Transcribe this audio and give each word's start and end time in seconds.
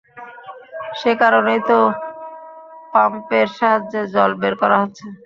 সেকারণেই 0.99 1.61
তো 1.69 1.77
পাম্পের 2.93 3.47
সাহায্যে 3.57 4.01
জল 4.13 4.31
বের 4.41 4.53
করা 4.61 4.77
হচ্ছে। 4.81 5.05